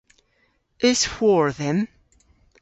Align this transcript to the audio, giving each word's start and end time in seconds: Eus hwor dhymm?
Eus 0.87 1.01
hwor 1.13 1.45
dhymm? 1.57 1.81